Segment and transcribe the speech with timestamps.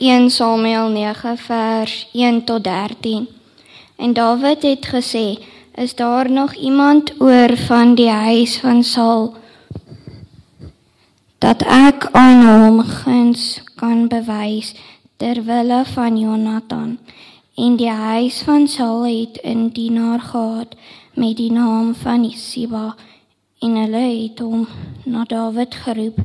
[0.00, 3.28] 1 Samuel 9 vers 1 tot 13.
[3.96, 5.38] En Dawid het gesê:
[5.74, 9.34] "Is daar nog iemand oor van die huis van Saul
[11.38, 14.74] dat ek aan hom guns kan bewys
[15.16, 16.98] ter wille van Jonathan?"
[17.56, 20.76] En die huis van Saul het 'n dienaar gehad
[21.14, 22.96] met die naam van Siba
[23.58, 24.66] en hulle het hom
[25.04, 26.18] na Dawid geroep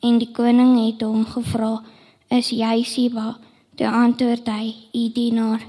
[0.00, 1.82] en die koning het hom gevra
[2.28, 3.38] is jy Siba?
[3.76, 5.62] Toe antwoord hy, "U dienaar."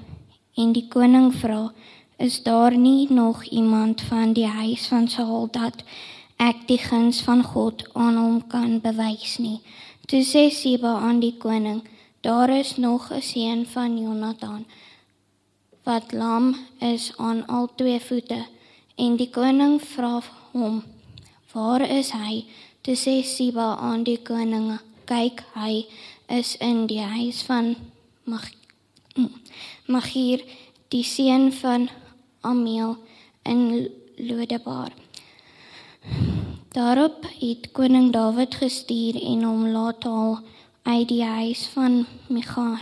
[0.55, 1.73] En die koning vra,
[2.17, 5.83] "Is daar nie nog iemand van die huis van Saul dat
[6.37, 9.61] ek die guns van God aan hom kan bewys nie?"
[10.05, 11.81] Toe sê Siba aan die koning,
[12.21, 14.65] "Daar is nog 'n seun van Jonathan
[15.83, 18.45] wat lam is aan al twee voete."
[18.95, 20.83] En die koning vra hom,
[21.53, 22.45] "Waar is hy?"
[22.81, 25.85] Toe sê Siba aan die koning, "Kyk, hy
[26.27, 27.75] is in die huis van
[28.23, 28.49] Mag
[29.85, 30.41] Magier
[30.89, 31.89] die seun van
[32.41, 32.97] Amiel
[33.43, 34.91] in Lodebar.
[36.75, 40.39] Daarop het koning Dawid gestuur en hom laat haal
[40.83, 42.81] uit die huis van Michar,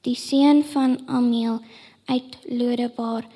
[0.00, 1.60] die seun van Amiel
[2.06, 3.26] uit Lodebar.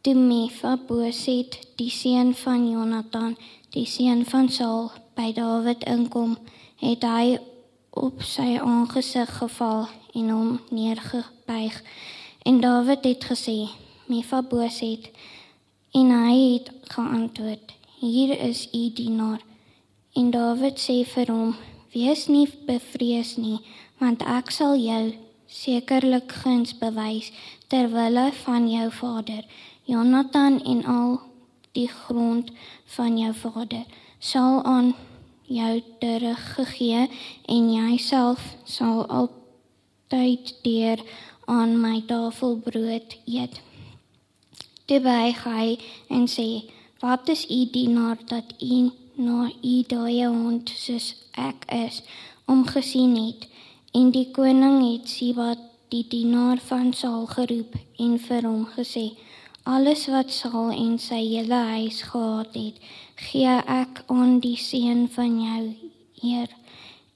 [0.00, 3.34] Toe Mefiboset, die seun van Jonathan,
[3.74, 6.36] die seun van Saul, by Dawid inkom,
[6.78, 7.40] het hy
[7.96, 11.82] op sy aangesig geval en hom neergebuig.
[12.42, 13.68] En Dawid het gesê:
[14.06, 15.10] "Mefiboset."
[15.92, 19.40] En hy het geantwoord: "Hier is u dienaar."
[20.12, 21.56] En Dawid sê vir hom:
[21.92, 23.60] "Wees nie bevrees nie,
[23.98, 25.14] want ek sal jou
[25.46, 27.32] sekerlik guns bewys
[27.68, 29.44] ter wille van jou vader,
[29.84, 31.20] Jonathan en al
[31.72, 32.50] die grond
[32.84, 33.84] van jou vader
[34.18, 34.94] sal aan
[35.46, 37.08] jou teruggegee
[37.46, 41.02] en jouself sal altyd deur
[41.44, 43.60] aan my tafel brood eet.
[44.86, 46.64] Toe buig hy en sê:
[47.00, 52.02] "Wat is u dienaar dat u na u dooie hond soos ek is
[52.44, 53.48] omgesien het?"
[53.92, 55.54] En die koning het Siba
[55.88, 59.06] die dienaar van Saul geroep en vir hom gesê:
[59.62, 62.76] "Alles wat Saul en sy hele huis gehad het,
[63.16, 65.62] gee ek aan die seun van jou
[66.20, 66.50] Heer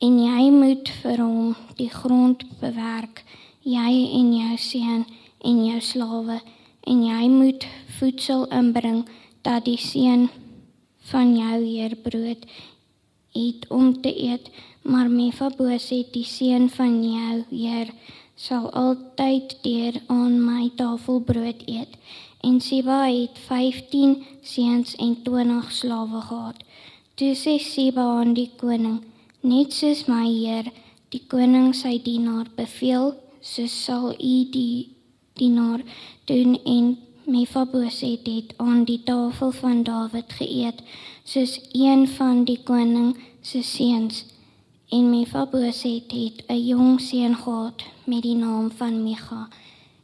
[0.00, 3.21] en jy moet vir hom die grond bewerk
[3.69, 5.05] jy en jou seun
[5.44, 6.38] en jou slawe
[6.88, 7.66] en jy moet
[7.99, 9.03] voedsel inbring
[9.44, 10.28] dat die seun
[11.12, 12.49] van jou Heer brood
[13.37, 14.49] eet om te eet
[14.82, 17.93] maar Mefiboset die seun van jou Heer
[18.41, 22.00] sal altyd deur aan my tafel brood eet
[22.40, 26.56] En Siba het 15 seuns en 20 slawe gehad.
[27.14, 29.02] Toe sê Siba aan die koning:
[29.40, 30.72] "Net soos my heer,
[31.08, 34.88] die koning sy dienaar beveel, so sal u die
[35.32, 35.84] dienaar
[36.24, 40.80] doen en Mefiboset het aan die tafel van Dawid geëet,
[41.24, 44.24] soos een van die koning se seuns."
[44.88, 49.48] En Mefiboset het 'n jong seun gehad met die naam van Micha.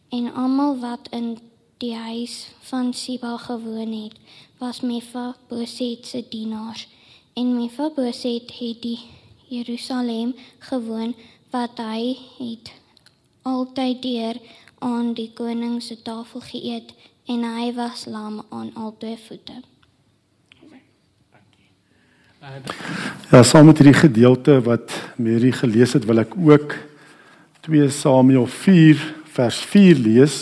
[0.08, 1.38] En almal wat in
[1.82, 4.16] die huis van Siba gewoon het,
[4.58, 6.88] was Mefiboset se dienaars.
[7.32, 8.98] En Mefiboset het die
[9.48, 11.14] Jerusalem gewoon
[11.50, 12.72] wat hy het
[13.42, 14.40] altyd deur
[14.78, 16.94] aan die koning se tafel geëet
[17.26, 19.60] en hy was lam aan albei voete.
[23.30, 26.76] Ja, saam met hierdie gedeelte wat Mary gelees het, wil ek ook
[27.66, 29.00] 2 Samuel 4
[29.34, 30.36] vers 4 lees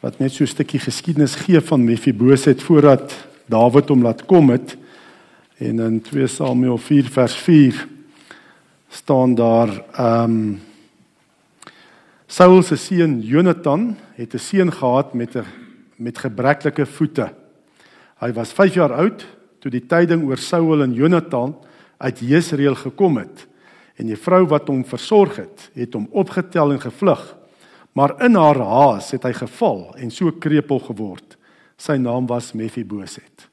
[0.00, 4.76] wat net so 'n stukkie geskiedenis gee van Mefiboset voordat Dawid hom laat kom het.
[5.56, 7.88] En in 2 Samuel 4 vers 4
[8.88, 10.60] staan daar ehm um,
[12.26, 15.44] Saul se seun Jonathan het 'n seun gehad met 'n
[15.96, 17.32] met gebreklike voete.
[18.18, 19.26] Hy was 5 jaar oud
[19.58, 21.56] toe die tyding oor Saul en Jonathan
[21.96, 23.46] uit Jesreel gekom het.
[23.94, 27.37] En die vrou wat hom versorg het, het hom opgetel en gevlug.
[27.92, 31.36] Maar in haar haas het hy geval en so krepeel geword.
[31.78, 33.48] Sy naam was Mefiboset.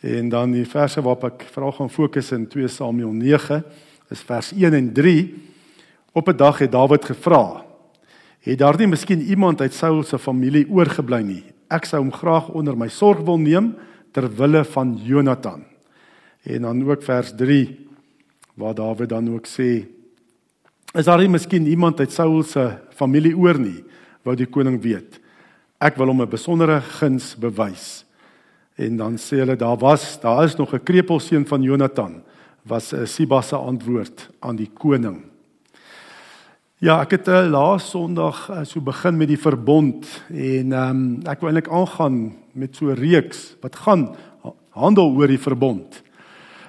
[0.00, 3.62] En dan die verse waarop ek vra gaan fokus in 2 Samuel 9
[4.12, 5.34] is vers 1 en 3.
[6.12, 7.64] Op 'n dag het Dawid gevra:
[8.40, 11.44] "Het daar nie miskien iemand uit Saul se familie oorgebly nie?
[11.68, 13.74] Ek sou hom graag onder my sorg wil neem
[14.12, 15.64] ter wille van Jonathan."
[16.42, 17.86] En dan ook vers 3
[18.54, 19.86] waar Dawid dan ook sê:
[20.94, 23.84] Is daar nie miskien iemand uit Saul se familie oor nie
[24.26, 25.20] wat die koning weet?
[25.80, 28.04] Ek wil hom 'n besondere guns bewys.
[28.76, 32.22] En dan sê hulle daar was, daar is nog 'n krepelseun van Jonathan
[32.62, 35.24] was 'n Siba se antwoord aan die koning.
[36.78, 41.20] Ja, ek het uh, laas Sondag uh, so begin met die verbond en ehm um,
[41.24, 44.16] ek wil eintlik aangaan met so 'n reeks wat gaan
[44.70, 46.02] handel oor die verbond.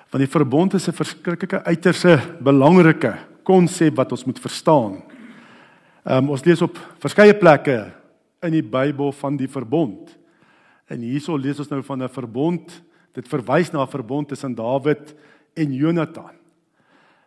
[0.10, 5.04] Want die verbond is 'n verskriklike uiterse belangrike konsep wat ons moet verstaan.
[6.08, 7.90] Ehm um, ons lees op verskeie plekke
[8.48, 10.14] in die Bybel van die verbond.
[10.88, 12.84] En hierso lees ons nou van 'n verbond.
[13.12, 15.16] Dit verwys na 'n verbond tussen Dawid
[15.54, 16.32] en Jonatan.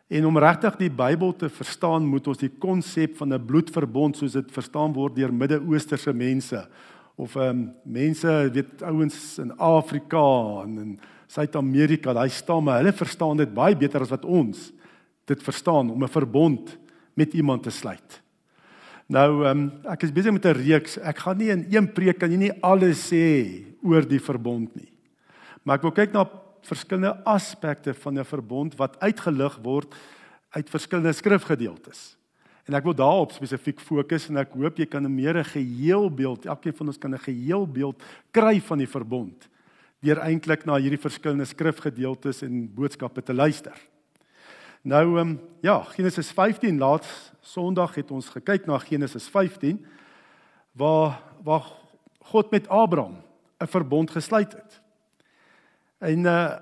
[0.08, 4.32] En om regtig die Bybel te verstaan, moet ons die konsep van 'n bloedverbond soos
[4.32, 6.68] dit verstaan word deur Midde-Oosterse mense
[7.16, 13.36] of ehm um, mense, weet ouens in Afrika en in Suid-Amerika, daai stamme, hulle verstaan
[13.36, 14.72] dit baie beter as wat ons
[15.26, 16.78] dit verstaan om 'n verbond
[17.14, 18.22] met iemand te sluit.
[19.10, 20.94] Nou ehm um, ek is besig met 'n reeks.
[21.02, 24.92] Ek gaan nie in een preek kan jy nie alles sê oor die verbond nie.
[25.64, 26.30] Maar ek wil kyk na
[26.62, 29.94] verskillende aspekte van 'n verbond wat uitgelig word
[30.50, 32.16] uit verskillende skrifgedeeltes.
[32.68, 36.46] En ek wil daarop spesifiek fokus en ek hoop jy kan 'n meer 'n geheelbeeld,
[36.46, 39.48] elkeen van ons kan 'n geheelbeeld kry van die verbond
[40.00, 43.74] deur eintlik na hierdie verskillende skrifgedeeltes en boodskappe te luister.
[44.82, 49.86] Nou ehm ja, Genesis 15 laat Sondag het ons gekyk na Genesis 15
[50.72, 51.66] waar waar
[52.32, 53.16] God met Abraham
[53.58, 54.80] 'n verbond gesluit het.
[55.98, 56.56] En uh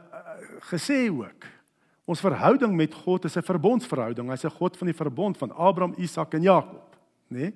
[0.59, 1.47] gesê ook
[2.05, 4.31] ons verhouding met God is 'n verbondsverhouding.
[4.31, 6.97] Hy's 'n God van die verbond van Abraham, Isak en Jakob,
[7.29, 7.39] nê?
[7.39, 7.55] Nee?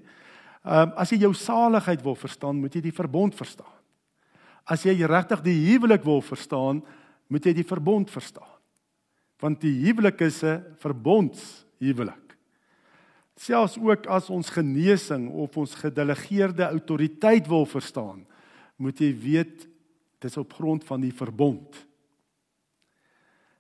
[0.65, 3.81] Ehm um, as jy jou saligheid wil verstaan, moet jy die verbond verstaan.
[4.65, 6.85] As jy regtig die huwelik wil verstaan,
[7.27, 8.52] moet jy die verbond verstaan.
[9.43, 12.37] Want die huwelik is 'n verbondshuwelik.
[13.35, 18.27] Selfs ook as ons genesing of ons gedelegeerde autoriteit wil verstaan,
[18.77, 19.69] moet jy weet
[20.19, 21.87] dis op grond van die verbond.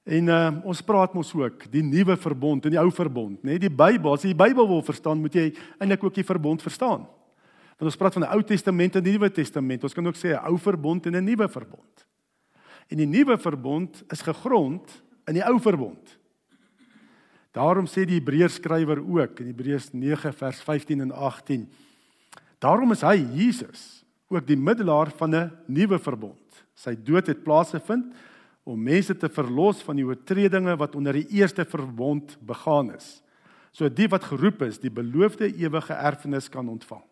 [0.03, 3.55] En uh, ons praat mos ook die nuwe verbond en die ou verbond, nê?
[3.55, 6.63] Nee, die Bybel, as jy die Bybel wil verstaan, moet jy eintlik ook die verbond
[6.63, 7.07] verstaan.
[7.79, 9.83] Want ons praat van die Ou Testament en die Nuwe Testament.
[9.83, 12.07] Ons kan ook sê 'n ou verbond en 'n nuwe verbond.
[12.89, 16.19] En die nuwe verbond is gegrond in die ou verbond.
[17.53, 21.67] Daarom sê die Hebreërs skrywer ook in Hebreërs 9 vers 15 en 18.
[22.63, 24.03] Daarom is hy Jesus
[24.33, 26.65] ook die middelaar van 'n nuwe verbond.
[26.75, 28.15] Sy dood het plaasgevind
[28.65, 33.23] om mense te verlos van die oortredinge wat onder die eerste verbond begaan is.
[33.73, 37.03] So die wat geroep is, die beloofde ewige erfenis kan ontvang.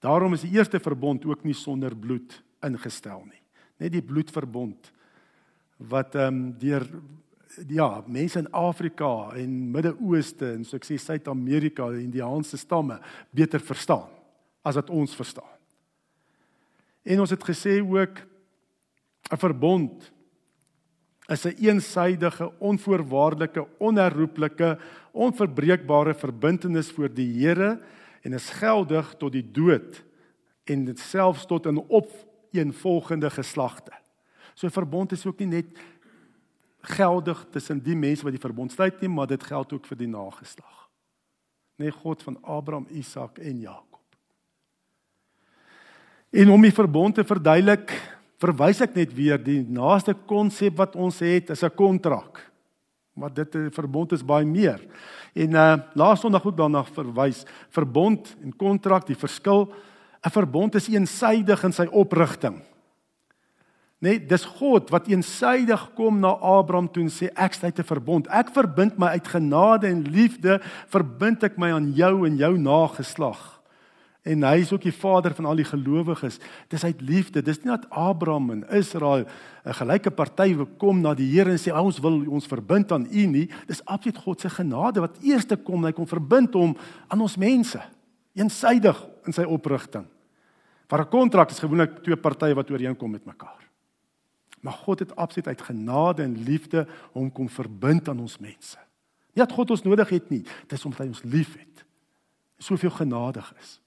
[0.00, 3.40] Daarom is die eerste verbond ook nie sonder bloed ingestel nie.
[3.78, 4.92] Net die bloedverbond
[5.76, 6.86] wat ehm um, deur
[7.68, 12.98] ja, mense in Afrika en Midde-Ooste en so ek sê Suid-Amerika, die Indiaanse stamme
[13.34, 14.10] beter verstaan
[14.64, 15.50] as wat ons verstaan.
[17.04, 18.22] En ons het gesê ook
[19.30, 20.12] 'n verbond
[21.28, 24.78] is 'n een eensydige, onvoorwaardelike, onherroepelike,
[25.12, 27.80] onverbreekbare verbintenis voor die Here
[28.22, 30.04] en is geldig tot die dood
[30.64, 33.92] en dit selfs tot in opeenvolgende geslagte.
[34.54, 35.78] So verbond is ook nie net
[36.94, 40.10] geldig tussen die mense wat die verbond sluit nie, maar dit geld ook vir die
[40.10, 40.88] nageslag.
[41.80, 44.02] Nee God van Abraham, Isak en Jakob.
[46.30, 47.92] En om die verbond te verduidelik,
[48.42, 52.50] verwys ek net weer die naaste konsep wat ons het is 'n kontrak.
[53.14, 54.80] Maar dit 'n verbond is baie meer.
[55.34, 59.72] En uh laas Sondag ook daarna verwys verbond en kontrak, die verskil.
[60.22, 62.62] 'n Verbond is eensaidig in sy oprigting.
[64.04, 68.28] Nee, dis God wat eensaidig kom na Abraham toe en sê ek sluit 'n verbond.
[68.28, 73.62] Ek verbind my uit genade en liefde, verbind ek my aan jou en jou nageslag.
[74.24, 76.38] En hy is ook die vader van al die gelowiges.
[76.68, 77.42] Dis uit liefde.
[77.42, 79.26] Dis nie dat Abraham en Israel
[79.64, 83.06] 'n gelyke party wil kom na die Here en sê ons wil ons verbind aan
[83.10, 83.50] U nie.
[83.66, 85.84] Dis absoluut God se genade wat eers te kom.
[85.84, 86.76] Hy kom verbind hom
[87.08, 87.80] aan ons mense.
[88.34, 90.06] Eensydig in sy oprigting.
[90.88, 93.63] Waar 'n kontrak is gewoonlik twee partye wat ooreenkom met mekaar.
[94.64, 98.78] Maar God het absoluut uit genade en liefde hom kom verbind aan ons mense.
[99.34, 101.82] Nie dat God ons nodig het nie, dis omdat hy ons liefhet.
[102.58, 103.80] Soveel genadig is.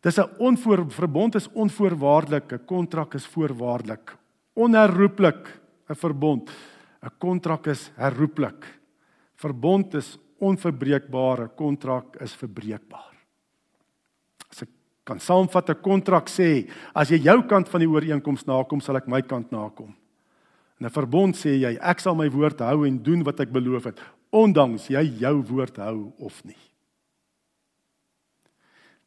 [0.00, 4.16] Dis 'n onvoor verbond is onvoorwaardelik, 'n kontrak is voorwaardelik.
[4.54, 6.50] Onherroepelik 'n verbond.
[7.02, 8.80] 'n Kontrak is herroepelik.
[9.34, 13.17] Verbond is onverbreekbaar, 'n kontrak is verbreekbaar.
[15.08, 19.08] Kan saamvat 'n kontrak sê, as jy jou kant van die ooreenkoms nakom, sal ek
[19.08, 19.94] my kant nakom.
[20.78, 23.84] En 'n verbond sê jy, ek sal my woord hou en doen wat ek beloof
[23.84, 24.00] het,
[24.30, 26.56] ondanks jy jou woord hou of nie.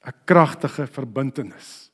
[0.03, 1.91] 'n kragtige verbintenis.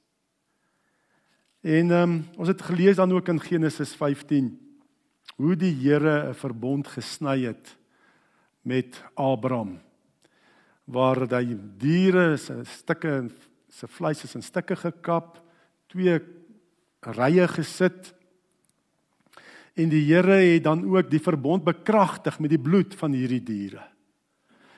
[1.62, 4.58] En ehm um, ons het gelees dan ook in Genesis 15
[5.36, 7.78] hoe die Here 'n verbond gesny het
[8.64, 9.80] met Abraham.
[10.88, 13.28] waar daai diere se stukke
[13.78, 15.38] se vleis is in stukke gekap,
[15.92, 16.18] twee
[17.14, 18.14] rye gesit.
[19.78, 23.84] En die Here het dan ook die verbond bekragtig met die bloed van hierdie diere.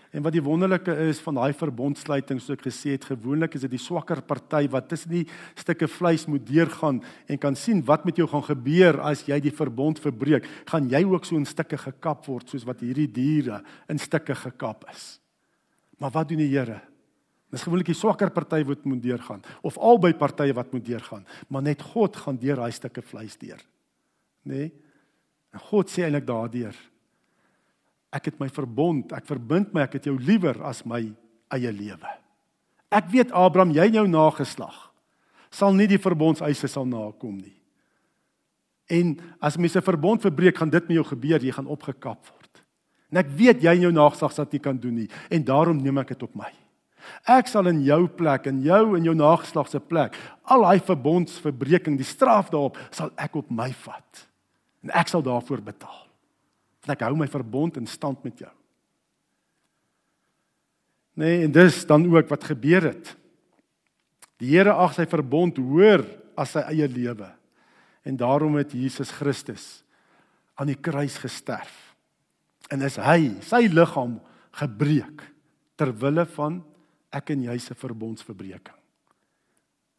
[0.09, 3.75] En wat die wonderlike is van daai verbondsluiting soos ek gesê het, gewoonlik is dit
[3.75, 6.97] die swakker party wat tussen die stukke vleis moet deurgaan
[7.29, 10.49] en kan sien wat met jou gaan gebeur as jy die verbond verbreek.
[10.67, 14.89] Gaan jy ook so in stukke gekap word soos wat hierdie diere in stukke gekap
[14.89, 15.19] is?
[16.01, 16.81] Maar wat doen die Here?
[17.49, 21.65] Dis gewoonlik die swakker party wat moet deurgaan of albei partye wat moet deurgaan, maar
[21.65, 23.61] net God gaan deur daai stukke vleis deur.
[24.43, 24.55] Nê?
[24.55, 24.71] Nee?
[25.49, 26.77] En God sê eintlik daardeur
[28.09, 31.03] Ek het my verbond, ek verbind my, ek het jou liewer as my
[31.53, 32.13] eie lewe.
[32.89, 34.87] Ek weet Abraham, jy en jou nageslag
[35.53, 37.55] sal nie die verbondseise sal nakom nie.
[38.89, 42.61] En as mense 'n verbond verbreek, gaan dit met jou gebeur, jy gaan opgekap word.
[43.11, 45.97] En ek weet jy en jou nageslag sal dit kan doen nie en daarom neem
[45.97, 46.51] ek dit op my.
[47.29, 50.17] Ek sal in jou plek en jou en jou nageslag se plek
[50.49, 54.25] al daai verbondsverbreeking, die straf daarop sal ek op my vat.
[54.83, 56.05] En ek sal daarvoor betaal
[56.87, 58.51] en ek hou my verbond in stand met jou.
[61.19, 63.11] Nee, en dis dan ook wat gebeur het.
[64.39, 66.05] Die Here ag sy verbond hoër
[66.39, 67.27] as sy eie lewe.
[68.07, 69.83] En daarom het Jesus Christus
[70.55, 71.75] aan die kruis gesterf.
[72.71, 74.17] En is hy sy liggaam
[74.55, 75.25] gebreek
[75.79, 76.61] ter wille van
[77.11, 78.77] ek en jy se verbondsverbreeking.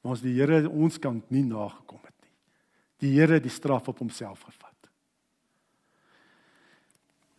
[0.00, 2.34] Maar ons die Here ons kant nie nagekom het nie.
[3.04, 4.76] Die Here het die straf op homself gevat.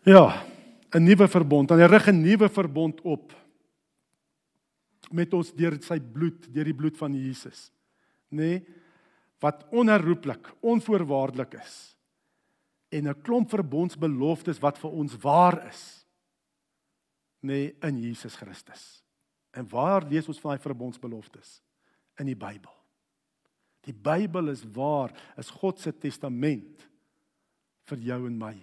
[0.05, 0.43] Ja,
[0.93, 1.69] 'n nuwe verbond.
[1.69, 3.33] Dan rig 'n nuwe verbond op
[5.11, 7.71] met ons deur sy bloed, deur die bloed van Jesus.
[8.29, 8.37] Nê?
[8.37, 8.65] Nee,
[9.41, 11.97] wat onherroepelik, onvoorwaardelik is.
[12.89, 16.05] En 'n klomp verbondsbeloftes wat vir ons waar is.
[17.41, 19.03] Nê, nee, in Jesus Christus.
[19.51, 21.59] En waar lees ons van daai verbondsbeloftes?
[22.19, 22.73] In die Bybel.
[23.87, 26.85] Die Bybel is waar, is God se testament
[27.89, 28.53] vir jou en my.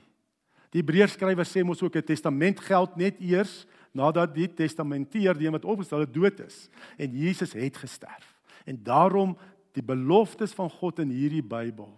[0.73, 5.65] Die Hebreërskrywer sê mos ook 'n testament geld net eers nadat die testamenteer die wat
[5.65, 6.69] opgestel het dood is
[6.99, 8.37] en Jesus het gesterf.
[8.65, 9.37] En daarom
[9.73, 11.91] die beloftes van God in hierdie Bybel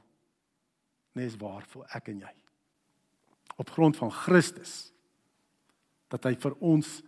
[1.12, 2.34] nes waar vir ek en jy.
[3.56, 4.92] Op grond van Christus
[6.08, 7.02] dat hy vir ons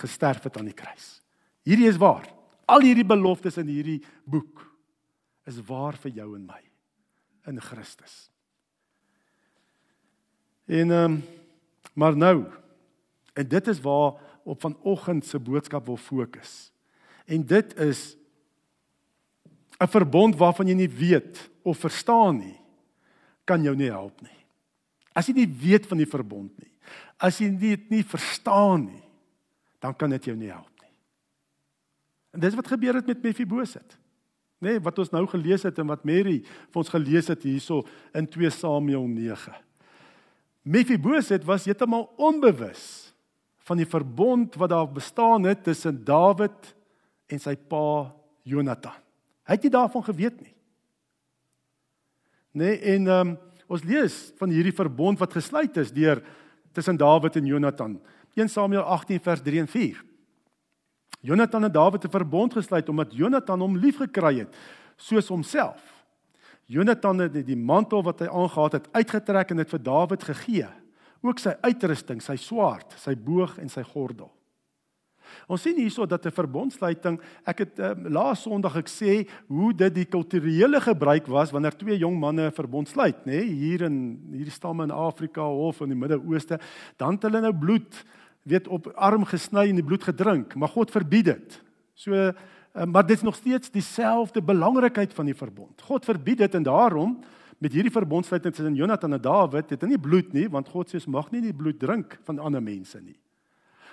[0.00, 1.20] gesterf het aan die kruis.
[1.62, 2.28] Hierdie is waar.
[2.70, 4.62] Al hierdie beloftes in hierdie boek
[5.48, 6.62] is waar vir jou en my
[7.50, 8.30] in Christus.
[10.70, 11.22] En ehm um,
[11.94, 12.46] maar nou
[13.34, 14.12] en dit is waar
[14.44, 16.72] op vanoggend se boodskap wil fokus.
[17.26, 18.16] En dit is
[19.80, 22.60] 'n verbond waarvan jy nie weet of verstaan nie,
[23.44, 24.44] kan jou nie help nie.
[25.12, 26.72] As jy nie weet van die verbond nie,
[27.16, 29.09] as jy dit nie verstaan nie,
[29.80, 30.92] dan kan dit jou nie help nie.
[32.36, 33.96] En dis wat gebeur het met Mefiboset.
[34.60, 37.80] Nê, nee, wat ons nou gelees het en wat Mary vir ons gelees het hierso
[38.16, 39.54] in 2 Samuel 9.
[40.68, 43.14] Mephibosheth was heeltemal onbewus
[43.64, 46.74] van die verbond wat daar bestaan het tussen Dawid
[47.30, 48.10] en sy pa
[48.44, 48.98] Jonathan.
[49.48, 50.54] Hy het nie daarvan geweet nie.
[52.60, 53.32] Nee, en um,
[53.70, 56.20] ons lees van hierdie verbond wat gesluit is deur
[56.74, 57.96] tussen Dawid en Jonathan.
[58.34, 60.04] 1 Samuel 18 vers 3 en 4.
[61.20, 64.56] Jonathan en Dawid het 'n verbond gesluit omdat Jonathan hom liefgekry het
[64.96, 66.04] soos homself.
[66.64, 70.68] Jonathan het die mantel wat hy aangetree het uitgetrek en dit vir Dawid gegee.
[71.20, 74.30] Ook sy uitrusting, sy swaard, sy boog en sy gordel.
[75.50, 79.94] Ons sien hierso dat 'n verbondsluiting, ek het um, laas Sondag ek sê hoe dit
[79.94, 84.20] die kulturele gebruik was wanneer twee jong manne 'n verbond sluit, nê, nee, hier in
[84.32, 86.58] hierdie stamme in Afrika of in die Midde-Ooste,
[86.96, 88.04] dan het hulle nou bloed
[88.42, 91.60] weet op arm gesny en die bloed gedrink, maar God verbied dit.
[91.94, 92.32] So
[92.72, 95.82] Eh, maar dit is nog steeds dieselfde belangrikheid van die verbond.
[95.82, 97.18] God verbied dit en daarom
[97.58, 100.96] met hierdie verbondsluiting tussen Jonathan en Dawid, het hy nie bloed nie, want God sê
[100.96, 103.18] ons mag nie die bloed drink van ander mense nie.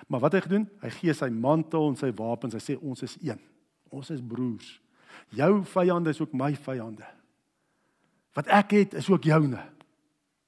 [0.08, 0.68] Maar wat hy gedoen?
[0.80, 2.54] Hy gee sy mantel en sy wapens.
[2.56, 3.42] Hy sê ons is een.
[3.92, 4.78] Ons is broers.
[5.36, 7.04] Jou vyande is ook my vyande.
[8.38, 9.60] Wat ek het is ook joune.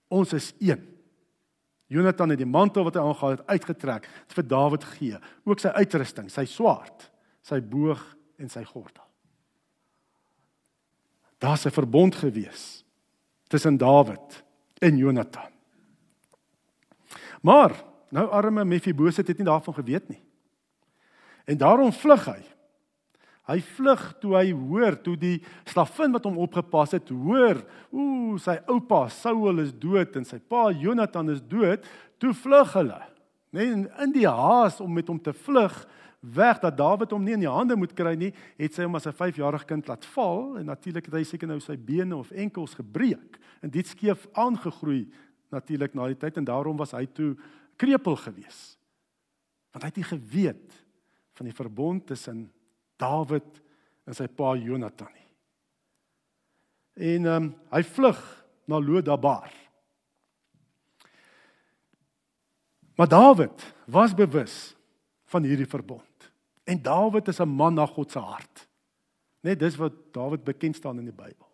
[0.08, 0.86] Ons is een.
[1.90, 5.20] Jonathan het die mantel wat hy aangetree het uitgetrek, het vir Dawid gegee,
[5.50, 7.08] ook sy uitrusting, sy swaard,
[7.42, 8.04] sy boog
[8.38, 9.06] en sy gordel.
[11.40, 12.86] Daar's 'n verbond gewees
[13.48, 14.44] tussen Dawid
[14.80, 15.52] en Jonathan.
[17.42, 17.72] Maar
[18.10, 20.22] nou arme Mefiboset het nie daarvan geweet nie.
[21.46, 22.44] En daarom vlug hy.
[23.50, 28.60] Hy vlug toe hy hoor toe die slavin wat hom opgepas het hoor, ooh, sy
[28.70, 31.88] oupa Saul is dood en sy pa Jonathan is dood,
[32.22, 33.00] toe vlug hulle.
[33.50, 35.74] Nê, nee, in die haas om met hom te vlug
[36.20, 38.30] weg dat Dawid hom nie in die hande moet kry nie,
[38.60, 41.60] het sy hom as 'n 5-jarige kind laat val en natuurlik het hy seker nou
[41.60, 45.08] sy bene of enkels gebreek en dit skeef aangegroei
[45.50, 47.36] natuurlik na die tyd en daarom was hy toe
[47.78, 48.78] krepeel gewees.
[49.72, 50.86] Want hy het nie geweet
[51.34, 52.52] van die verbond tussen
[53.00, 53.62] Dawid
[54.10, 55.30] en sy pa Jonathan nie.
[57.14, 58.20] En ehm um, hy vlug
[58.70, 59.52] na Lodabar.
[63.00, 64.76] Maar Dawid was bewus
[65.32, 66.32] van hierdie verbond.
[66.68, 68.68] En Dawid is 'n man na God se hart.
[69.42, 71.48] Net dis wat Dawid bekend staan in die Bybel.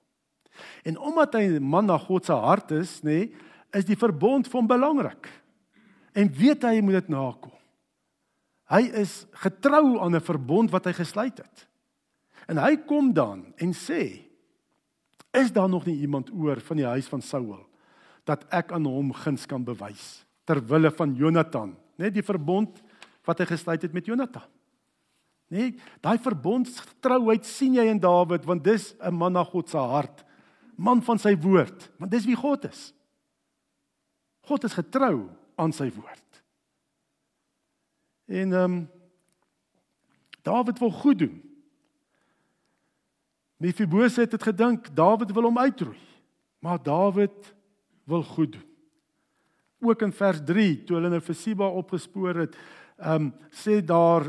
[0.84, 3.32] En omdat hy 'n man na God se hart is, nê,
[3.72, 5.30] is die verbond vir hom belangrik.
[6.14, 7.52] En weet hy moet dit nakom.
[8.72, 11.68] Hy is getrou aan 'n verbond wat hy gesluit het.
[12.48, 14.26] En hy kom dan en sê:
[15.34, 17.68] "Is daar nog nie iemand oor van die huis van Saul
[18.24, 22.82] dat ek aan hom guns kan bewys ter wille van Jonathan?" Net die verbond
[23.26, 24.44] wat hy gesluit het met Jonathan.
[25.48, 30.26] Nee, daai verbondstrouheid sien jy in Dawid want dis 'n man na God se hart,
[30.76, 32.94] man van sy woord, want dis wie God is.
[34.42, 36.25] God is getrou aan sy woord.
[38.25, 38.89] En ehm um,
[40.46, 41.41] Dawid wil goed doen.
[43.58, 45.98] Mefiboset het gedink Dawid wil hom uitroei,
[46.60, 47.53] maar Dawid
[48.03, 48.65] wil goed doen.
[49.79, 52.58] Ook in vers 3 toe hulle nou vir Siba opgespoor het,
[52.96, 54.24] ehm um, sê daar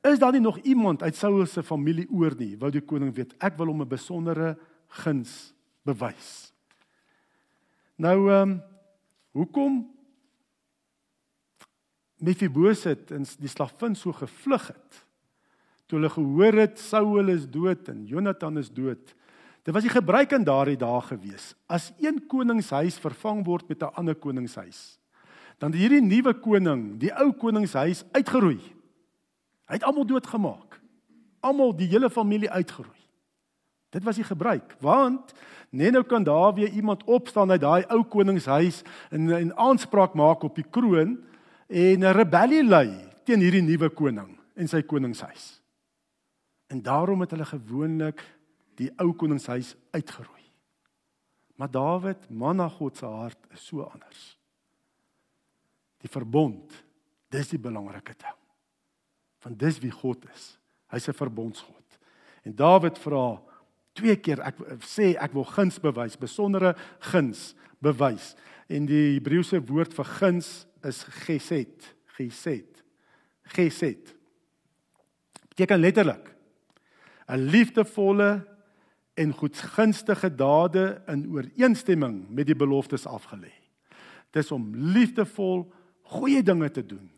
[0.00, 3.34] is daar nie nog iemand uit Saul se familie oor nie wou die koning weet
[3.38, 4.56] ek wil hom 'n besondere
[5.04, 5.52] guns
[5.84, 6.52] bewys
[7.96, 8.62] nou ehm um,
[9.36, 9.97] hoekom
[12.18, 15.04] Mephibosheth en die slavin so gevlug het
[15.88, 19.14] toe hulle gehoor het Saul is dood en Jonathan is dood
[19.64, 23.94] dit was die gebruik in daardie dae gewees as een koningshuis vervang word met 'n
[23.94, 24.98] ander koningshuis
[25.58, 28.60] dan hierdie nuwe koning, die ou koningshuis uitgeroei.
[29.68, 30.78] Hy het almal doodgemaak.
[31.44, 32.94] Almal die hele familie uitgeroei.
[33.94, 35.32] Dit was die gebruik, want
[35.72, 40.42] net nou kan daar weer iemand opstaan uit daai ou koningshuis en 'n aanspraak maak
[40.42, 41.18] op die kroon
[41.68, 45.60] en 'n rebellie lei teen hierdie nuwe koning en sy koningshuis.
[46.68, 48.20] En daarom het hulle gewoonlik
[48.74, 50.44] die ou koningshuis uitgeroei.
[51.56, 54.38] Maar Dawid, man na God se hart, is so anders
[55.98, 56.72] die verbond.
[57.30, 58.38] Dis die belangrike ding.
[59.44, 60.56] Want dis wie God is.
[60.92, 61.98] Hy's 'n verbondsgod.
[62.44, 63.42] En Dawid vra
[63.92, 68.36] twee keer ek sê ek wil guns bewys, besondere guns bewys.
[68.68, 72.84] En die Hebreëse woord vir guns is geset, geset.
[73.42, 74.14] Geset.
[75.48, 76.34] Beteken letterlik
[77.28, 78.46] 'n liefdevolle
[79.14, 83.52] en goedgunstige dade in ooreenstemming met die beloftes afgelê.
[84.30, 85.66] Dis om liefdevol
[86.02, 87.10] goeie dinge te doen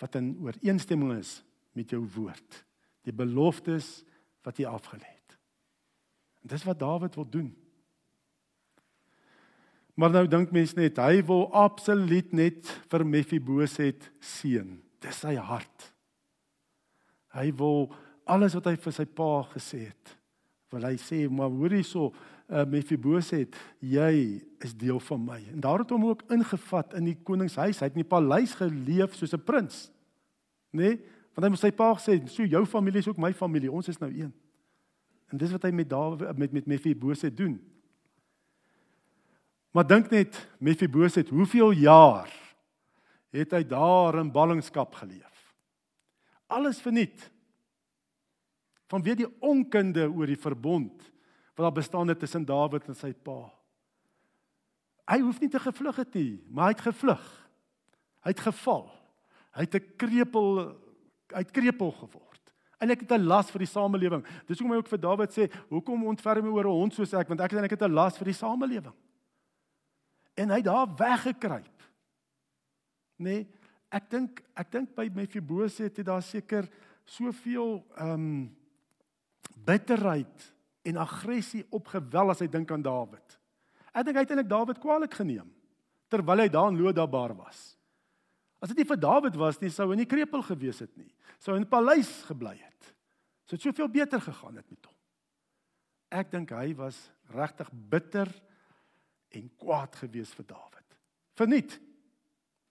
[0.00, 1.42] wat in ooreenstemming is
[1.72, 2.64] met jou woord,
[3.04, 4.04] die beloftes
[4.42, 5.36] wat jy afgelê het.
[6.42, 7.50] En dis wat Dawid wil doen.
[9.94, 14.78] Maar nou dink mense net hy wil absoluut net vir Mephiboset seën.
[15.00, 15.90] Dis sy hart.
[17.34, 17.88] Hy wil
[18.30, 20.12] alles wat hy vir sy pa gesê het,
[20.70, 22.10] wil hy sê, maar hoor hierso,
[22.50, 24.12] uh, Mephiboset, jy
[24.62, 25.38] is deel van my.
[25.54, 27.80] En daar het hom ook ingevat in die koningshuis.
[27.80, 29.90] Hy het in die paleis geleef soos 'n prins.
[30.72, 30.82] Nê?
[30.82, 31.00] Nee?
[31.34, 33.72] Want hy moes sy pa gesê, "So jou familie is ook my familie.
[33.72, 34.32] Ons is nou een."
[35.30, 37.60] En dis wat hy met Dawid met met Mephiboset doen.
[39.70, 42.30] Maar dink net, Mephiboset, hoeveel jaar
[43.30, 45.52] het hy daar in ballingskap geleef?
[46.50, 47.22] Alles verniet.
[48.90, 51.04] Vanweë die onkunde oor die verbond
[51.54, 53.44] wat daar bestaan het tussen Dawid en sy pa.
[55.10, 57.22] Hy hoef nie te gevlug het nie, maar hy het gevlug.
[58.24, 58.88] Hy het geval.
[59.54, 60.50] Hy het 'n krepeel
[61.30, 62.40] uit krepeel geword.
[62.80, 64.24] Ek het 'n las vir die samelewing.
[64.46, 67.28] Dis hoekom hy ook vir Dawid sê, "Hoekom ontferm jy oor 'n hond soos ek,
[67.28, 68.94] want ek is eintlik 'n las vir die samelewing."
[70.40, 71.88] En hy daar weggekruip.
[73.20, 73.44] Nee,
[73.92, 76.68] ek dink ek dink by Mephibosheth het, het daar seker
[77.04, 78.56] soveel ehm um,
[79.60, 80.44] bitterheid
[80.88, 83.34] en aggressie opgewel as hy dink aan Dawid.
[83.92, 85.50] Ek dink hy het eintlik Dawid kwaadlik geneem
[86.10, 87.58] terwyl hy daar in Lodabar was.
[88.60, 91.08] As dit nie vir Dawid was nie, sou hy nie krepeel gewees het nie.
[91.38, 92.88] Sou in die paleis gebly het.
[93.46, 94.96] Sou dit soveel beter gegaan het met hom.
[96.10, 96.98] Ek dink hy was
[97.30, 98.32] regtig bitter
[99.30, 100.98] en kwaad gewees vir Dawid.
[101.38, 101.76] Verniet.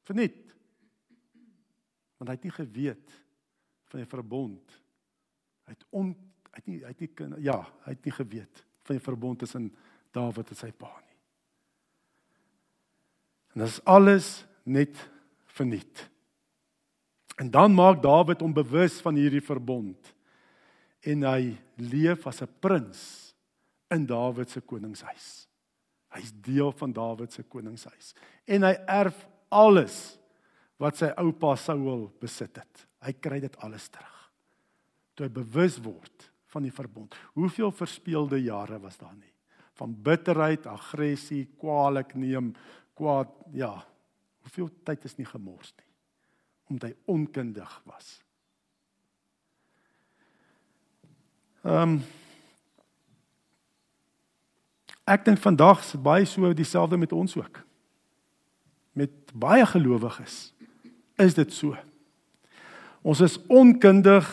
[0.07, 0.41] Verniet.
[2.17, 3.15] Want hy het nie geweet
[3.89, 4.75] van die verbond.
[5.65, 6.11] Hy het on
[6.49, 9.39] Hy het nie hy het nie kan ja, hy het nie geweet van die verbond
[9.43, 9.69] tussen
[10.15, 11.17] Dawid en sy pa nie.
[13.53, 14.29] En dit is alles
[14.65, 14.97] net
[15.53, 16.05] verniet.
[17.39, 20.13] En dan maak Dawid hom bewus van hierdie verbond
[21.05, 23.01] en hy leef as 'n prins
[23.93, 25.47] in Dawid se koningshuis.
[26.15, 28.13] Hy's deel van Dawid se koningshuis
[28.49, 29.97] en hy erf alles
[30.81, 32.85] wat sy oupa Saul besit het.
[33.05, 34.15] Hy kry dit alles terug.
[35.15, 37.13] Toe hy bewus word van die verbond.
[37.37, 39.33] Hoeveel verspeelde jare was daar nie?
[39.77, 42.51] Van bitterheid, aggressie, kwaadlik neem,
[42.97, 43.75] kwaad, ja.
[44.43, 45.89] Hoeveel tyd is nie gemors nie
[46.69, 48.19] omdat hy onkundig was.
[51.65, 52.01] Ehm um,
[55.09, 57.63] Ek dink vandag is dit baie so dieselfde met ons ook.
[58.93, 60.51] Met baie gelowiges
[61.19, 61.77] is dit so.
[63.01, 64.27] Ons is onkundig.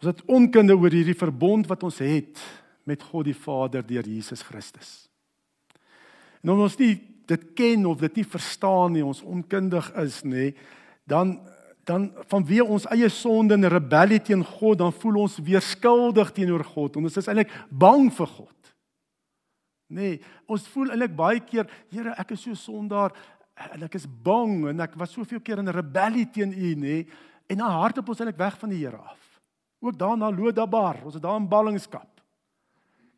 [0.00, 2.40] Ons het onkunde oor hierdie verbond wat ons het
[2.88, 5.06] met God die Vader deur Jesus Christus.
[6.42, 6.94] En omdat ons nie
[7.30, 10.52] dit ken of dit nie verstaan nie, ons onkundig is nê,
[11.06, 11.38] dan
[11.82, 16.62] dan vanweë ons eie sonde en rebellie teen God, dan voel ons weer skuldig teenoor
[16.62, 16.94] God.
[17.00, 18.61] Ons is eintlik bang vir God.
[19.92, 23.12] Nee, ons voel eintlik baie keer, Here, ek is so sondaar
[23.72, 27.02] en ek is bang en ek was soveel keer in rebellie teen U, nê?
[27.50, 29.20] En na hardop ons eintlik weg van die Here af.
[29.82, 32.12] Ook daar na Lodabar, ons het daar in ballingskap.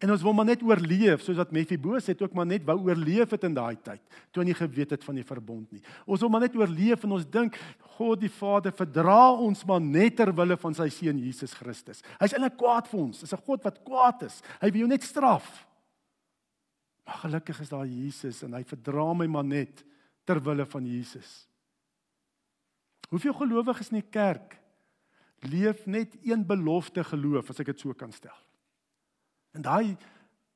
[0.05, 3.47] En ons wil maar net oorleef soos wat Mephibosheth ook maar net wou oorleef het
[3.47, 4.03] in daai tyd
[4.35, 5.81] toe hy nie geweet het van die verbond nie.
[6.05, 7.57] Ons wil maar net oorleef en ons dink
[7.95, 12.03] God die Vader verdra ons maar net ter wille van sy seun Jesus Christus.
[12.19, 13.23] Hy's eintlik kwaad vir ons.
[13.23, 14.43] Dis 'n God wat kwaad is.
[14.61, 15.65] Hy wil jou net straf.
[17.05, 19.85] Maar gelukkig is daar Jesus en hy verdra my maar net
[20.25, 21.45] ter wille van Jesus.
[23.13, 24.57] Hoeveel gelowiges in die kerk
[25.45, 28.37] leef net een belofte geloof as ek dit so kan stel.
[29.55, 29.97] En daai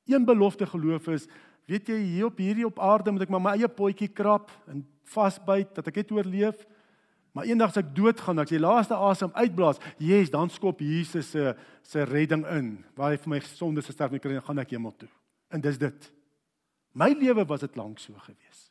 [0.09, 1.29] een belofte geloof is,
[1.69, 4.83] weet jy, hier op hierdie op aarde moet ek maar my eie potjie krap en
[5.13, 6.65] vasbyt dat ek dit oorleef.
[7.37, 11.53] Maar eendag as ek doodgaan, as jy laaste asem uitblaas, yes, dan skop Jesus se
[11.87, 12.73] se redding in.
[12.97, 15.11] Waar hy vir my sondes gesterf het, dan gaan ek hemel toe.
[15.53, 16.09] En dis dit.
[16.99, 18.65] My lewe was dit lank so gewees.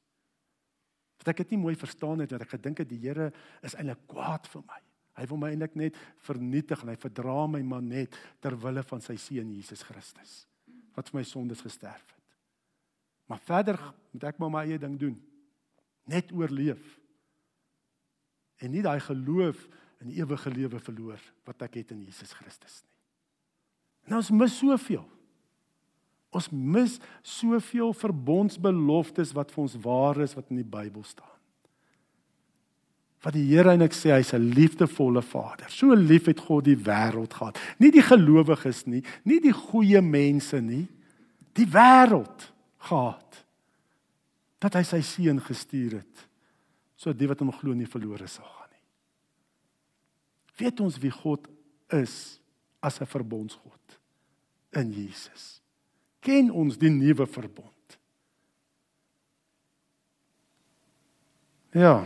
[1.21, 3.31] Dat ek dit nie mooi verstaan het dat ek gedink het die Here
[3.65, 4.81] is eintlik kwaad vir my.
[5.17, 9.01] Hy wil my eintlik net vernietig en hy verdra my maar net ter wille van
[9.01, 10.43] sy seun Jesus Christus
[10.97, 12.23] wat vir my sondes gesterf het.
[13.29, 13.81] Maar verder
[14.13, 15.17] moet ek maar my eie ding doen.
[16.09, 16.81] Net oorleef.
[18.63, 19.59] En nie daai geloof
[20.01, 22.95] in die ewige lewe verloor wat ek het in Jesus Christus nie.
[24.09, 25.05] Nou ons mis soveel.
[26.35, 31.33] Ons mis soveel verbondsbeloftes wat vir ons waar is wat in die Bybel staan.
[33.23, 35.69] Wat die Here en ek sê hy's 'n liefdevolle Vader.
[35.69, 37.57] So lief het God die wêreld gehad.
[37.79, 40.87] Nie die gelowiges nie, nie die goeie mense nie,
[41.53, 43.45] die wêreld gehad.
[44.59, 46.27] Dat hy sy seun gestuur het
[46.97, 48.85] sodat die wat hom glo nie verlore sal gaan nie.
[50.57, 51.47] Weet ons wie God
[51.93, 52.39] is
[52.81, 53.99] as 'n verbondsgod
[54.73, 55.61] in Jesus
[56.27, 57.73] ken ons die nuwe verbond.
[61.77, 62.01] Ja.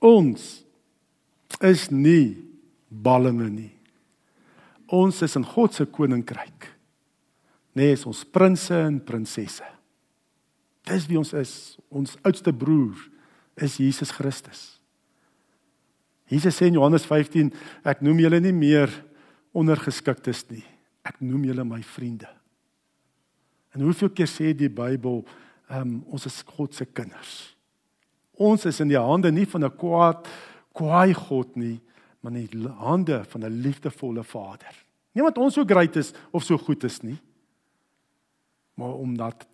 [0.00, 0.62] Ons
[1.64, 2.40] is nie
[2.88, 3.72] ballinge nie.
[4.90, 6.66] Ons is in God se koninkryk.
[7.78, 9.66] Nee, is ons prinses en prinsesse.
[10.90, 11.54] Dis wie ons is.
[11.92, 12.98] Ons oudste broer
[13.60, 14.80] is Jesus Christus.
[16.30, 17.50] Jesus sê in Johannes 15,
[17.86, 18.90] ek noem julle nie meer
[19.54, 20.64] ondergeskiktes nie.
[21.06, 22.28] Ek noem julle my vriende.
[23.74, 25.22] En hoeveel keer sê die Bybel,
[25.70, 27.54] um, ons is God se kinders.
[28.40, 30.26] Ons is in die hande nie van 'n kwaad
[30.72, 31.80] kwaai God nie,
[32.20, 34.74] maar in die hande van 'n liefdevolle Vader.
[35.12, 37.18] Nie omdat ons so great is of so goed is nie,
[38.74, 39.46] maar omdat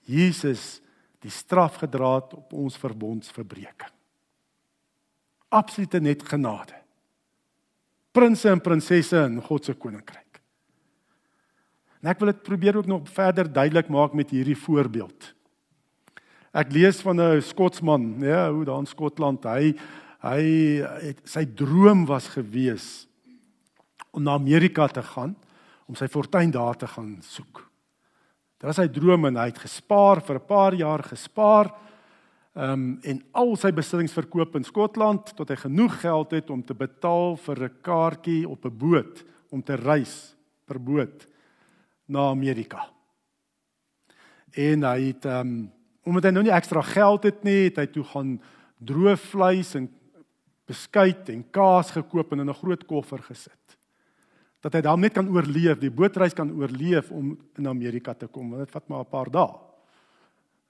[0.00, 0.80] Jesus
[1.20, 3.92] die straf gedra het op ons verbondsverbreeking.
[5.48, 6.74] Absolute net genade.
[8.12, 10.21] Prinses en prinsesse in God se koninkryk.
[12.02, 15.28] En ek wil dit probeer ook nog verder duidelik maak met hierdie voorbeeld.
[16.52, 19.74] Ek lees van 'n Skotsman, ja, hoe daar in Skotland, hy
[20.22, 20.42] hy
[21.02, 23.08] het sy droom was gewees
[24.12, 25.34] om na Amerika te gaan
[25.86, 27.70] om sy fortuin daar te gaan soek.
[28.58, 31.74] Dit was sy droom en hy het gespaar vir 'n paar jaar gespaar.
[32.54, 36.62] Ehm um, en al sy besittings verkoop in Skotland tot hy genoeg geld het om
[36.62, 40.36] te betaal vir 'n kaartjie op 'n boot om te reis
[40.66, 41.31] per boot
[42.12, 42.86] na Amerika.
[44.52, 45.70] En hy het ehm um,
[46.02, 48.30] omdat hy nou nie ekstra geld het nie, het hy toe gaan
[48.82, 49.84] droë vleis en
[50.66, 53.78] beskuit en kaas gekoop en in 'n groot koffer gesit.
[54.60, 58.50] Dat hy dan net kan oorleef, die bootreis kan oorleef om in Amerika te kom,
[58.50, 59.58] want dit vat maar 'n paar dae.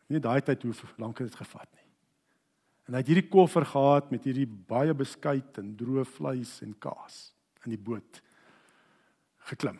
[0.08, 1.88] Nie daai tyd hoe lank het dit gevat nie.
[2.86, 7.34] En hy het hierdie koffer gehad met hierdie baie beskuit en droë vleis en kaas
[7.64, 8.22] in die boot
[9.38, 9.78] geklim.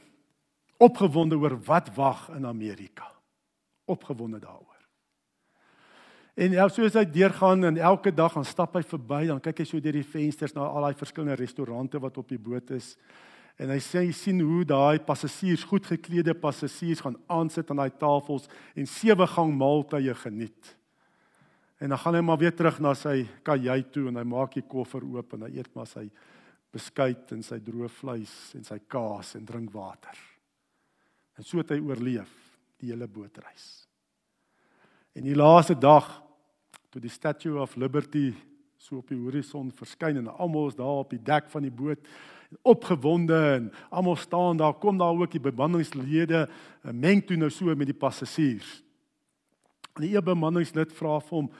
[0.83, 3.07] Opgewonde oor wat wag in Amerika.
[3.85, 4.73] Opgewonde daaroor.
[6.35, 9.67] En ja, soos hy deurgaan en elke dag gaan stap hy verby, dan kyk hy
[9.69, 12.95] so deur die vensters na al daai verskillende restaurante wat op die boot is.
[13.61, 17.93] En hy sê hy sien hoe daai passasiers, goed geklede passasiers gaan aansit aan daai
[18.01, 20.73] tafels en sewe gang maaltye geniet.
[21.85, 24.65] En dan gaan hy maar weer terug na sy kajuit toe en hy maak die
[24.65, 26.07] koffer oop en hy eet maar sy
[26.73, 30.32] beskuit en sy droë vleis en sy kaas en drink water.
[31.39, 32.31] En so het hy oorleef
[32.83, 33.87] die hele bootreis.
[35.17, 36.09] En die laaste dag
[36.93, 38.33] toe die Statue of Liberty
[38.83, 42.01] so op die horison verskyn en almal is daar op die dek van die boot
[42.69, 46.49] opgewonde en almal staan daar kom daar ook die bemanningslede
[46.93, 48.83] meng toe nou so met die passasiers.
[49.97, 51.51] En die een bemanningslid vra vir hom: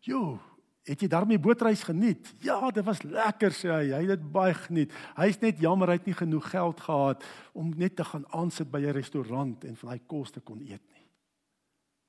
[0.00, 0.40] "Jo,
[0.82, 3.92] het jy daarmee bootreis geniet?" "Ja, dit was lekker," sê hy.
[3.92, 4.92] "Hy het dit baie geniet.
[5.16, 8.80] Hy's net jammer hy het nie genoeg geld gehad om net te gaan aansit by
[8.80, 11.06] 'n restaurant en van daai kos te kon eet nie."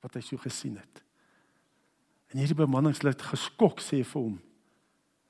[0.00, 1.02] Wat hy so gesien het.
[2.28, 4.40] En hierdie bemanningslid geskok sê vir hom: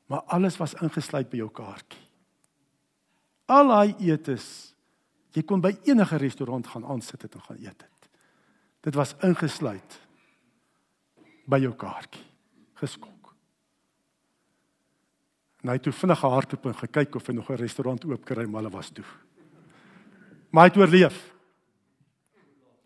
[0.07, 2.01] "Maar alles was ingesluit by jou kaartjie."
[3.47, 4.75] Al daai etes,
[5.33, 8.09] jy kon by enige restaurant gaan aansit het en gaan eet het.
[8.81, 10.01] Dit was ingesluit
[11.47, 12.25] by jou kaartjie.
[12.81, 13.14] Geskok.
[15.65, 18.45] En hy het toe vinnig gehardloop en gekyk of hy nog 'n restaurant oop kry,
[18.45, 19.05] maar hulle was toe.
[20.51, 21.35] Maar hy het oorleef.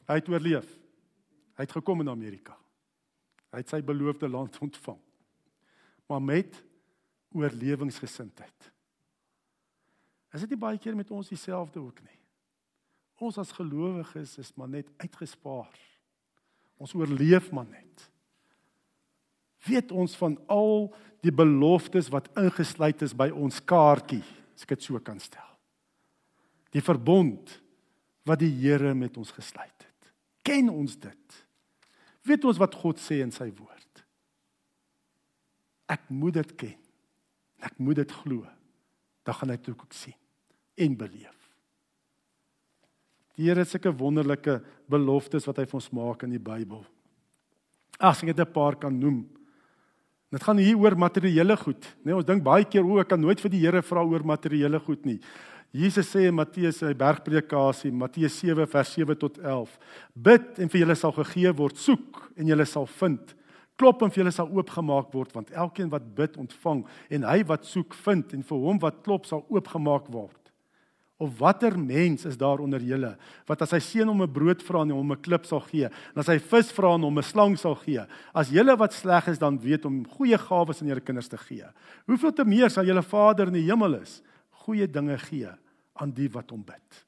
[0.07, 0.69] Hy het oorleef.
[1.57, 2.57] Hy het gekom in Amerika.
[3.51, 5.01] Hy het sy beloofde land ontvang.
[6.07, 6.65] Maar met
[7.33, 8.73] oorlewingsgesindheid.
[10.33, 12.19] Is dit nie baie keer met ons dieselfde ook nie?
[13.19, 15.75] Ons as gelowiges is maar net uitgespaar.
[16.77, 18.11] Ons oorleef maar net.
[19.67, 20.89] Weet ons van al
[21.25, 24.23] die beloftes wat ingesluit is by ons kaartjie,
[24.55, 25.45] as ek dit so kan stel.
[26.75, 27.57] Die verbond
[28.29, 30.13] wat die Here met ons gesluit het.
[30.45, 31.41] Ken ons dit?
[32.29, 34.05] Weet ons wat God sê in sy woord?
[35.89, 36.79] Ek moet dit ken.
[37.65, 38.45] Ek moet dit glo
[39.29, 40.17] dan gaan hy dit ook sien
[40.81, 41.35] en beleef.
[43.37, 44.59] Die Here het sulke wonderlike
[44.91, 46.81] beloftes wat hy vir ons maak in die Bybel.
[47.99, 49.29] Ag, ek het 'n paar kan noem.
[50.33, 52.11] Dit gaan hier oor materiële goed, né?
[52.11, 54.81] Nee, ons dink baie keer o, ek kan nooit vir die Here vra oor materiële
[54.85, 55.17] goed nie.
[55.73, 59.73] Jesus sê in Matteus se bergpredikasie, Matteus 7 vers 7 tot 11:
[60.13, 63.35] Bid en vir julle sal gegee word, soek en julle sal vind
[63.79, 66.83] klop en vir julle sal oopgemaak word want elkeen wat bid ontvang
[67.15, 70.48] en hy wat soek vind en vir hom wat klop sal oopgemaak word.
[71.19, 73.17] Of watter mens is daar onder julle
[73.49, 76.19] wat as hy seun om 'n brood vra en hom 'n klip sal gee en
[76.19, 78.07] as hy vis vra en hom 'n slang sal gee?
[78.35, 81.67] As julle wat sleg is dan weet om goeie gawes aan julle kinders te gee.
[82.07, 84.23] Hoeveel te meer sal julle Vader in die hemel is
[84.65, 85.51] goeie dinge gee
[85.97, 87.05] aan die wat hom bid.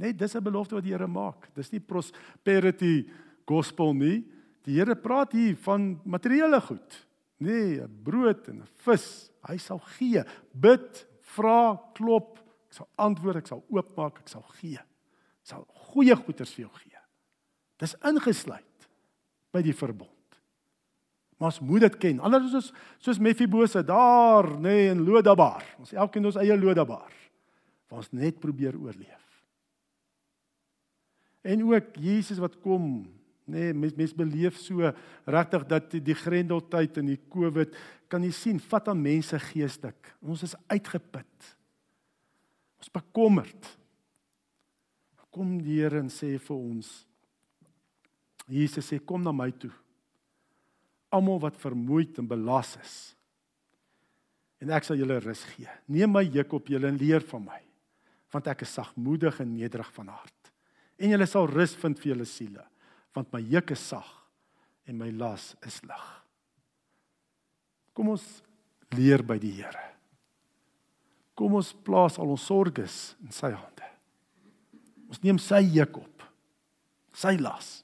[0.00, 1.54] Net dis 'n belofte wat die Here maak.
[1.54, 3.08] Dis nie prosperity
[3.46, 4.24] gospel nie.
[4.64, 7.06] Die Here praat hier van materiële goed.
[7.38, 9.30] Nee, brood en vis.
[9.48, 10.22] Hy sal gee.
[10.52, 12.38] Bid, vra, klop,
[12.70, 14.78] ek sal antwoord, ek sal oopmaak, ek sal gee.
[14.78, 17.02] Ek sal goeie goeders vir jou gee.
[17.82, 18.88] Dis ingesluit
[19.50, 20.08] by die verbond.
[21.40, 22.20] Maar ons moet dit ken.
[22.22, 25.64] Anders is ons soos Mefibose daar, nê, nee, in Lodabar.
[25.80, 27.08] Ons elkeen ons eie Lodabar.
[27.90, 29.16] Waar ons net probeer oorleef.
[31.40, 33.08] En ook Jesus wat kom
[33.50, 34.92] Nee, mens mens beleef so
[35.26, 37.74] regtig dat die grendeltyd en die Covid
[38.10, 40.12] kan jy sien vat aan mense geestelik.
[40.22, 41.48] Ons is uitgeput.
[42.80, 43.68] Ons bekommerd.
[45.30, 46.88] Kom die Here en sê vir ons
[48.50, 49.70] Jesus sê kom na my toe.
[51.14, 52.94] Almal wat vermoeid en belas is.
[54.58, 55.70] En ek sal julle rus gee.
[55.86, 57.60] Neem my juk op julle en leer van my,
[58.34, 60.50] want ek is sagmoedig en nederig van hart.
[60.98, 62.66] En julle sal rus vind vir julle siele
[63.16, 64.06] want my juk is sag
[64.86, 66.04] en my las is lig.
[67.94, 68.26] Kom ons
[68.94, 69.82] leer by die Here.
[71.40, 73.86] Kom ons plaas al ons sorges in sy hande.
[75.08, 76.26] Ons neem sy juk op.
[77.16, 77.78] Sy las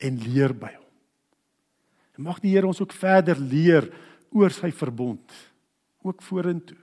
[0.00, 0.88] en leer by hom.
[2.16, 3.90] En mag die Here ons ook verder leer
[4.32, 5.36] oor sy verbond
[6.06, 6.78] ook vorentoe.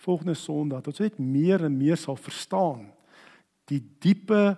[0.00, 2.86] Volgende Sondag dat ons net meer en meer sal verstaan
[3.70, 4.54] die diepe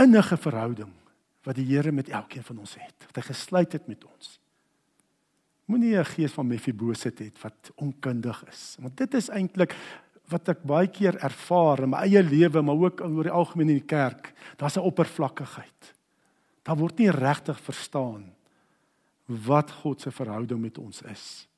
[0.00, 0.90] innige verhouding
[1.46, 3.06] wat die Here met elkeen van ons het.
[3.06, 4.40] Wat hy gesluit het met ons.
[5.66, 8.76] Moenie 'n gees van Mefiboset hê wat onkundig is.
[8.80, 9.74] Want dit is eintlik
[10.28, 13.80] wat ek baie keer ervaar in my eie lewe, maar ook oor die algemeen in
[13.80, 14.32] die kerk.
[14.56, 15.94] Daar's 'n oppervlakkigheid.
[16.62, 18.34] Daar word nie regtig verstaan
[19.26, 21.48] wat God se verhouding met ons is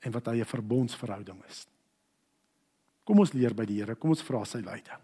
[0.00, 1.66] en wat hy 'n verbondsverhouding is.
[3.04, 5.00] Kom ons leer by die Here, kom ons vra sy leiding.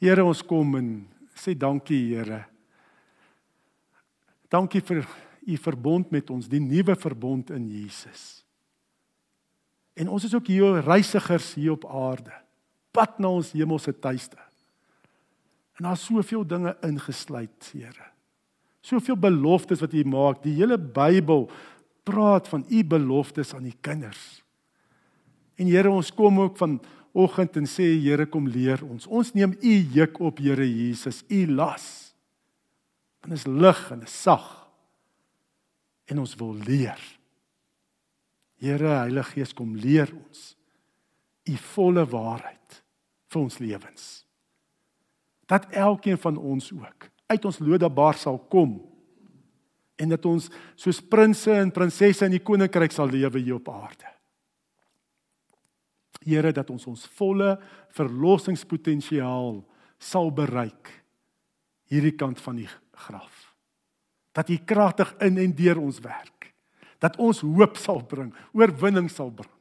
[0.00, 2.44] Here, ons kom en sê dankie, Here.
[4.48, 5.06] Dankie vir
[5.50, 8.44] u verbond met ons, die nuwe verbond in Jesus.
[9.98, 12.32] En ons is ook hier reisigers hier op aarde,
[12.94, 14.38] pad na ons hemelse tuiste.
[15.80, 18.10] En daar's soveel dinge ingesluit, Here.
[18.84, 20.42] Soveel beloftes wat U maak.
[20.44, 21.46] Die hele Bybel
[22.04, 24.42] praat van U beloftes aan U kinders.
[25.56, 29.08] En Here, ons kom ook vanoggend en sê Here, kom leer ons.
[29.08, 32.12] Ons neem U juk op, Here Jesus, U las.
[33.24, 34.59] En is lig en is sag.
[36.10, 37.00] En ons wil leer.
[38.60, 40.50] Here, Heilige Gees, kom leer ons
[41.48, 42.76] U volle waarheid
[43.32, 44.04] vir ons lewens.
[45.48, 48.76] Dat elkeen van ons ook uit ons lodebar sal kom
[50.00, 50.46] en dat ons
[50.78, 54.08] soos prinses en prinsesse in die koninkryk sal lewe hier op aarde.
[56.24, 57.54] Here dat ons ons volle
[57.96, 59.62] verlossingspotensiaal
[60.00, 60.92] sal bereik
[61.90, 62.68] hierdie kant van die
[63.06, 63.49] graf.
[64.32, 66.52] Dat U kragtig in en deur ons werk.
[66.98, 69.56] Dat ons hoop sal bring, oorwinning sal bring.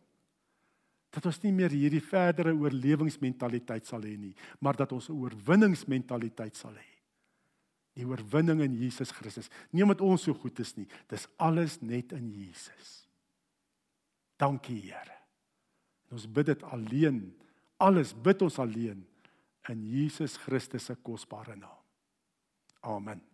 [1.10, 6.56] Dat ons nie meer hierdie verdere oorlewingsmentaliteit sal hê nie, maar dat ons 'n oorwinningsmentaliteit
[6.56, 6.90] sal hê
[8.00, 9.50] die oorwinning in Jesus Christus.
[9.72, 12.96] Nie omdat ons so goed is nie, dis alles net in Jesus.
[14.40, 15.18] Dankie Here.
[16.14, 17.22] Ons bid dit alleen.
[17.84, 19.04] Alles bid ons alleen
[19.70, 21.76] in Jesus Christus se kosbare naam.
[22.88, 23.29] Amen.